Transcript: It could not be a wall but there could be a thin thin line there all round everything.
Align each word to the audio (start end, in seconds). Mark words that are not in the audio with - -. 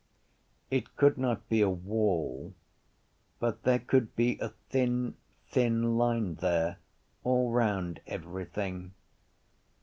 It 0.71 0.95
could 0.95 1.19
not 1.19 1.47
be 1.47 1.61
a 1.61 1.69
wall 1.69 2.55
but 3.39 3.61
there 3.61 3.77
could 3.77 4.15
be 4.15 4.39
a 4.39 4.49
thin 4.71 5.15
thin 5.45 5.95
line 5.95 6.37
there 6.41 6.79
all 7.23 7.51
round 7.51 8.01
everything. 8.07 8.95